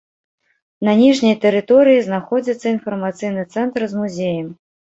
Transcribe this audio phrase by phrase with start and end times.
[0.89, 4.53] На ніжняй тэрыторыі знаходзіцца інфармацыйны цэнтр з музеем.